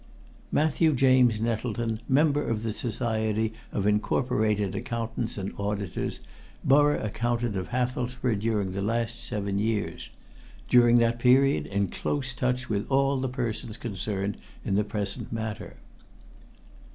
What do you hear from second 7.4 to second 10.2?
of Hathelsborough during the last seven years.